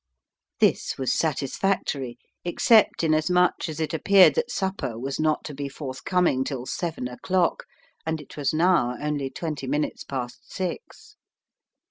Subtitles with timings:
[0.59, 6.43] This was satisfactory, except inasmuch as it appeared that supper was not to be forthcoming
[6.43, 7.65] till seven o'clock,
[8.03, 11.17] and it was now only twenty minutes past six.